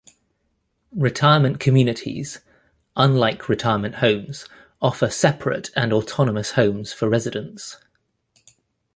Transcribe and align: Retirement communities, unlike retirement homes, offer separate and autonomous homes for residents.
Retirement 0.97 1.59
communities, 1.59 2.39
unlike 2.95 3.47
retirement 3.47 3.93
homes, 3.97 4.47
offer 4.81 5.11
separate 5.11 5.69
and 5.75 5.93
autonomous 5.93 6.53
homes 6.53 6.91
for 6.91 7.07
residents. 7.07 7.77